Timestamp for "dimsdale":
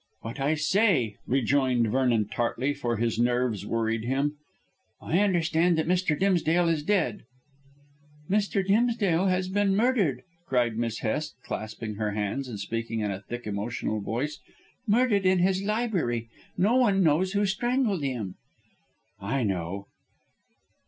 6.19-6.67, 8.65-9.27